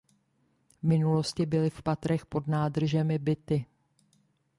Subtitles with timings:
[0.79, 3.65] V minulosti byly v patrech pod nádržemi byty.